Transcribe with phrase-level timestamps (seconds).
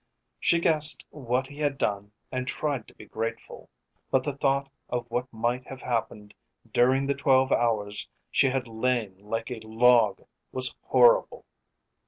[0.39, 3.69] She guessed what he had done and tried to be grateful,
[4.09, 6.33] but the thought of what might have happened
[6.73, 11.45] during the twelve hours she had lain like a log was horrible.